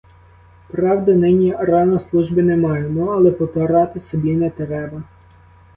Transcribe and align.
Правда, 0.69 1.13
нині 1.15 1.53
рано 1.59 1.99
служби 1.99 2.41
не 2.43 2.57
маю, 2.57 2.89
ну, 2.91 3.05
але 3.07 3.31
потурати 3.31 3.99
собі 3.99 4.35
не 4.35 4.49
треба. 4.49 5.03